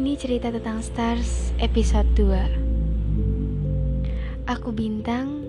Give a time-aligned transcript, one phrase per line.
[0.00, 5.44] Ini cerita tentang Stars episode 2 Aku bintang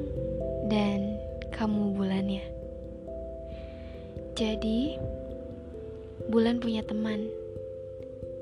[0.68, 1.16] dan
[1.56, 2.44] kamu bulannya.
[4.36, 5.00] Jadi
[6.28, 7.32] Bulan punya teman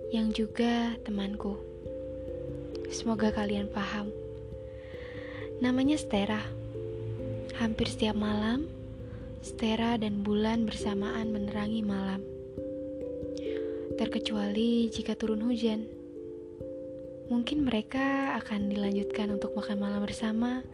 [0.09, 1.61] Yang juga temanku.
[2.89, 4.09] Semoga kalian paham.
[5.61, 6.41] Namanya Stera.
[7.61, 8.65] Hampir setiap malam
[9.45, 12.25] Stera dan bulan bersamaan menerangi malam.
[13.93, 15.98] Terkecuali jika turun hujan.
[17.29, 20.65] Mungkin mereka akan dilanjutkan untuk makan malam bersama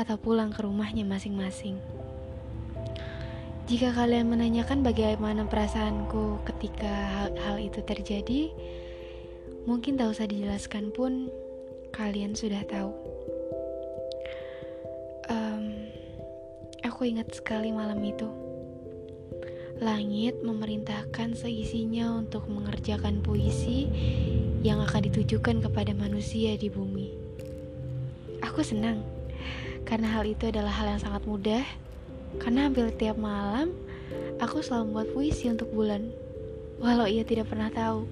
[0.00, 1.76] atau pulang ke rumahnya masing-masing.
[3.64, 8.52] Jika kalian menanyakan bagaimana perasaanku ketika hal, hal itu terjadi,
[9.68, 11.28] mungkin tak usah dijelaskan pun
[11.92, 12.92] kalian sudah tahu.
[15.32, 15.88] Um,
[16.84, 18.28] aku ingat sekali malam itu.
[19.80, 23.88] Langit memerintahkan seisinya untuk mengerjakan puisi
[24.64, 27.12] yang akan ditujukan kepada manusia di bumi.
[28.40, 29.04] Aku senang
[29.84, 31.64] karena hal itu adalah hal yang sangat mudah.
[32.40, 33.70] Karena hampir tiap malam
[34.42, 36.10] aku selalu membuat puisi untuk bulan,
[36.82, 38.08] walau ia tidak pernah tahu.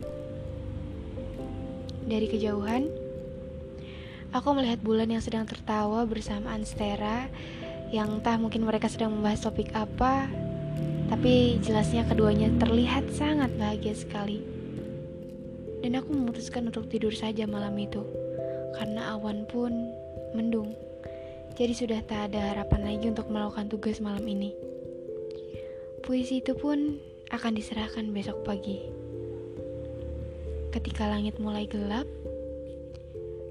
[2.06, 2.86] Dari kejauhan,
[4.30, 7.26] aku melihat bulan yang sedang tertawa bersama Anstera
[7.90, 10.30] yang entah mungkin mereka sedang membahas topik apa
[11.12, 14.61] tapi jelasnya keduanya terlihat sangat bahagia sekali.
[15.82, 18.06] Dan aku memutuskan untuk tidur saja malam itu,
[18.78, 19.90] karena awan pun
[20.32, 20.72] mendung.
[21.58, 24.54] Jadi sudah tak ada harapan lagi untuk melakukan tugas malam ini.
[26.06, 26.96] Puisi itu pun
[27.34, 28.78] akan diserahkan besok pagi.
[30.72, 32.08] Ketika langit mulai gelap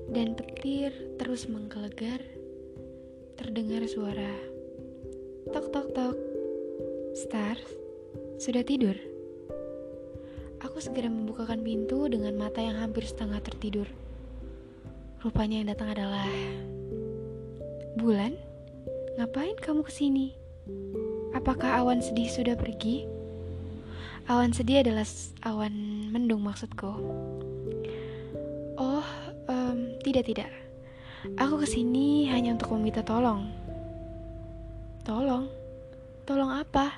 [0.09, 0.89] dan petir
[1.21, 2.23] terus menggelegar,
[3.37, 4.33] terdengar suara
[5.51, 6.17] tok tok tok
[7.11, 7.67] Stars,
[8.39, 9.10] sudah tidur?
[10.61, 13.89] Aku segera membukakan pintu dengan mata yang hampir setengah tertidur.
[15.21, 16.25] Rupanya yang datang adalah
[17.99, 18.39] Bulan.
[19.19, 20.31] Ngapain kamu ke sini?
[21.35, 23.03] Apakah awan sedih sudah pergi?
[24.31, 25.03] Awan sedih adalah
[25.43, 25.73] awan
[26.07, 26.87] mendung maksudku.
[28.79, 29.05] Oh,
[29.51, 30.49] um, tidak tidak.
[31.35, 33.51] Aku ke sini hanya untuk meminta tolong.
[35.03, 35.51] Tolong?
[36.23, 36.95] Tolong apa?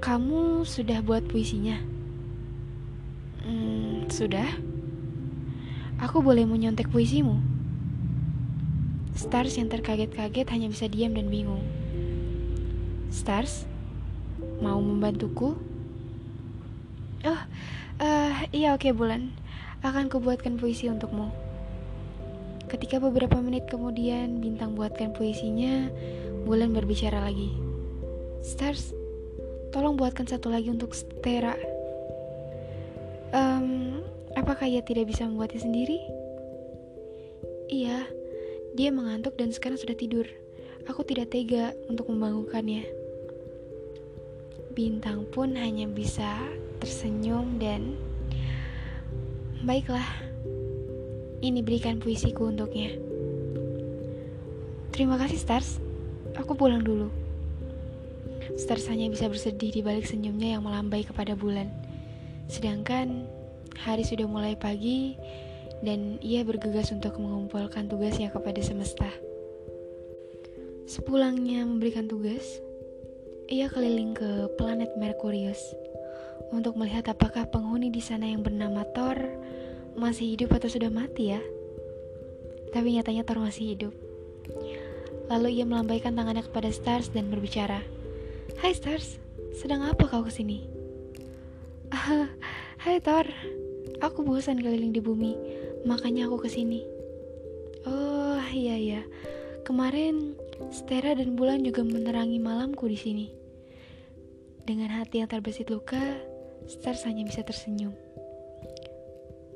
[0.00, 1.76] Kamu sudah buat puisinya?
[3.44, 4.48] Hmm, sudah.
[6.00, 7.36] Aku boleh menyontek puisimu?
[9.12, 11.60] Stars yang terkaget-kaget hanya bisa diam dan bingung.
[13.12, 13.68] Stars,
[14.64, 15.60] mau membantuku?
[17.20, 17.40] Oh,
[18.00, 19.36] uh, iya oke okay, Bulan.
[19.84, 21.28] Akan kubuatkan puisi untukmu.
[22.72, 25.92] Ketika beberapa menit kemudian Bintang buatkan puisinya,
[26.48, 27.52] Bulan berbicara lagi.
[28.40, 28.96] Stars,
[29.70, 31.54] tolong buatkan satu lagi untuk Stera.
[33.30, 34.02] Um,
[34.34, 35.98] apakah ia tidak bisa membuatnya sendiri?
[37.70, 38.02] Iya,
[38.74, 40.26] dia mengantuk dan sekarang sudah tidur.
[40.90, 42.82] Aku tidak tega untuk membangunkannya.
[44.74, 46.34] Bintang pun hanya bisa
[46.82, 47.94] tersenyum dan
[49.62, 50.06] baiklah.
[51.40, 52.98] Ini berikan puisiku untuknya.
[54.90, 55.78] Terima kasih Stars.
[56.36, 57.19] Aku pulang dulu.
[58.58, 61.70] Stars hanya bisa bersedih di balik senyumnya yang melambai kepada bulan.
[62.50, 63.28] Sedangkan
[63.78, 65.14] hari sudah mulai pagi
[65.80, 69.08] dan ia bergegas untuk mengumpulkan tugasnya kepada semesta.
[70.90, 72.60] Sepulangnya memberikan tugas,
[73.46, 75.58] ia keliling ke planet Merkurius
[76.50, 79.16] untuk melihat apakah penghuni di sana yang bernama Thor
[79.94, 81.40] masih hidup atau sudah mati ya.
[82.74, 83.94] Tapi nyatanya Thor masih hidup.
[85.30, 87.99] Lalu ia melambaikan tangannya kepada Stars dan berbicara.
[88.60, 89.16] Hai Stars,
[89.56, 90.68] sedang apa kau ke sini?
[91.88, 92.28] Ah,
[92.84, 93.24] hai Thor,
[94.04, 95.32] aku bosan keliling di bumi,
[95.88, 96.84] makanya aku ke sini.
[97.88, 99.02] Oh iya iya,
[99.64, 100.36] kemarin
[100.68, 103.26] Stera dan Bulan juga menerangi malamku di sini.
[104.68, 106.20] Dengan hati yang terbesit luka,
[106.68, 107.96] Stars hanya bisa tersenyum.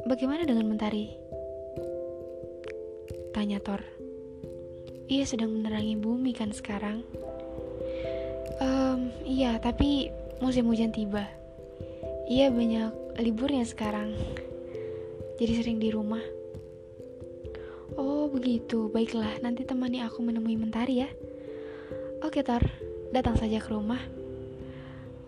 [0.08, 1.12] Bagaimana dengan Mentari?
[3.36, 3.84] Tanya Thor.
[5.12, 7.04] Ia sedang menerangi bumi kan sekarang.
[9.24, 10.12] Iya, tapi
[10.44, 11.24] musim hujan tiba.
[12.28, 14.12] Iya banyak liburnya sekarang.
[15.40, 16.22] Jadi sering di rumah.
[17.96, 19.40] Oh begitu, baiklah.
[19.40, 21.08] Nanti temani aku menemui Mentari ya.
[22.20, 22.64] Oke Thor,
[23.12, 24.00] datang saja ke rumah.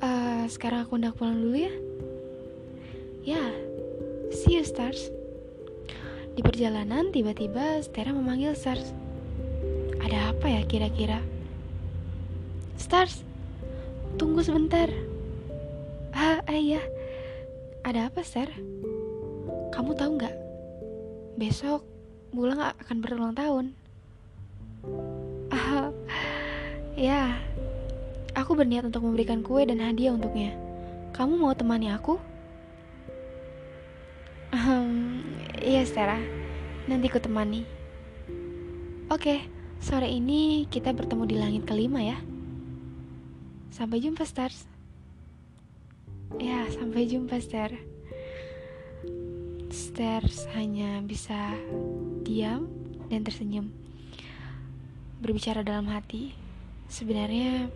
[0.00, 1.72] Uh, sekarang aku hendak pulang dulu ya.
[3.26, 3.44] Ya,
[4.32, 5.08] see you Stars.
[6.36, 8.92] Di perjalanan tiba-tiba Stera memanggil Stars.
[10.04, 11.18] Ada apa ya kira-kira?
[12.76, 13.24] Stars,
[14.16, 14.88] tunggu sebentar.
[16.16, 16.82] Ah, ayah,
[17.86, 18.50] Ada apa, Ser?
[19.70, 20.36] Kamu tahu nggak?
[21.38, 21.86] Besok
[22.34, 23.72] Bulan akan berulang tahun.
[25.48, 25.88] Ah,
[26.98, 27.32] ya,
[28.36, 30.52] aku berniat untuk memberikan kue dan hadiah untuknya.
[31.16, 32.20] Kamu mau temani aku?
[34.52, 35.24] Um,
[35.62, 36.20] iya, Sarah.
[36.90, 37.64] Nanti ku temani.
[39.08, 39.46] Oke,
[39.80, 42.18] sore ini kita bertemu di langit kelima ya.
[43.76, 44.64] Sampai jumpa, Stars.
[46.40, 47.76] Ya, sampai jumpa, Star.
[49.68, 51.52] Stars hanya bisa
[52.24, 52.72] diam
[53.12, 53.68] dan tersenyum.
[55.20, 56.32] Berbicara dalam hati,
[56.88, 57.68] sebenarnya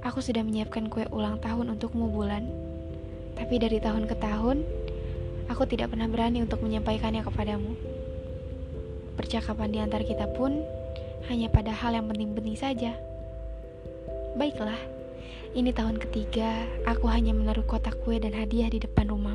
[0.00, 2.48] aku sudah menyiapkan kue ulang tahun untukmu bulan.
[3.36, 4.64] Tapi dari tahun ke tahun,
[5.52, 7.76] aku tidak pernah berani untuk menyampaikannya kepadamu.
[9.20, 10.56] Percakapan di antara kita pun
[11.28, 12.96] hanya pada hal yang penting-penting saja.
[14.40, 15.01] Baiklah,
[15.52, 19.31] ini tahun ketiga, aku hanya menaruh kotak kue dan hadiah di depan rumah.